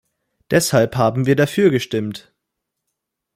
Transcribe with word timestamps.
Deshalb 0.49 0.95
haben 0.95 1.27
wir 1.27 1.35
dafür 1.35 1.69
gestimmt! 1.69 2.33